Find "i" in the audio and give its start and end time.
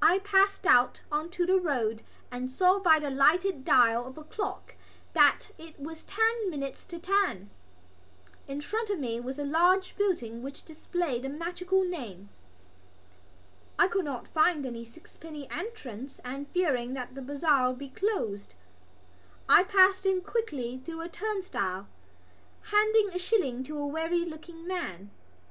0.00-0.18, 13.78-13.88, 19.50-19.64